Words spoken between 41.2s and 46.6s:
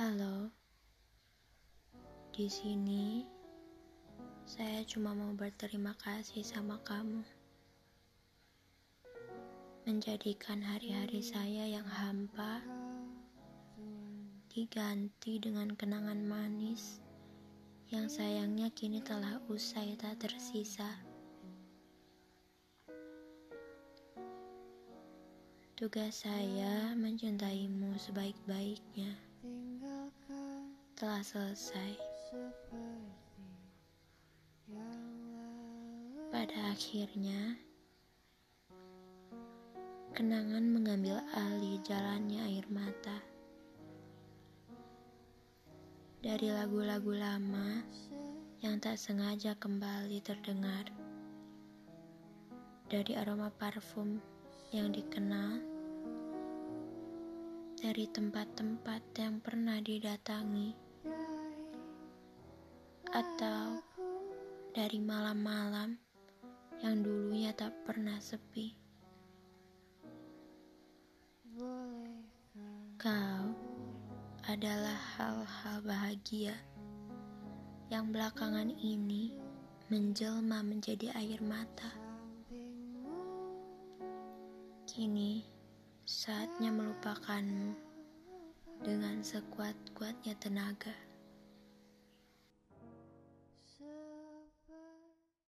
alih jalannya air mata. Dari